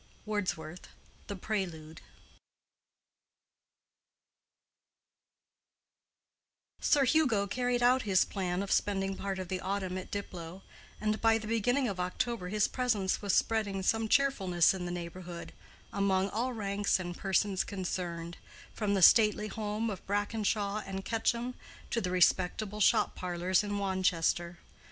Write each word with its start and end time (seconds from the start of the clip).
—WORDSWORTH: 0.25 0.87
The 1.27 1.35
Prelude. 1.35 2.01
Sir 6.79 7.03
Hugo 7.05 7.45
carried 7.45 7.83
out 7.83 8.01
his 8.01 8.25
plan 8.25 8.63
of 8.63 8.71
spending 8.71 9.15
part 9.15 9.37
of 9.37 9.47
the 9.47 9.59
autumn 9.61 9.99
at 9.99 10.09
Diplow, 10.09 10.63
and 10.99 11.21
by 11.21 11.37
the 11.37 11.45
beginning 11.45 11.87
of 11.87 11.99
October 11.99 12.49
his 12.49 12.67
presence 12.67 13.21
was 13.21 13.35
spreading 13.35 13.83
some 13.83 14.09
cheerfulness 14.09 14.73
in 14.73 14.85
the 14.87 14.91
neighborhood, 14.91 15.53
among 15.93 16.29
all 16.31 16.51
ranks 16.51 16.99
and 16.99 17.15
persons 17.15 17.63
concerned, 17.63 18.37
from 18.73 18.95
the 18.95 19.03
stately 19.03 19.49
home 19.49 19.91
of 19.91 20.03
Brackenshaw 20.07 20.81
and 20.83 21.05
Quetcham 21.05 21.53
to 21.91 22.01
the 22.01 22.09
respectable 22.09 22.81
shop 22.81 23.13
parlors 23.13 23.63
in 23.63 23.77
Wanchester. 23.77 24.57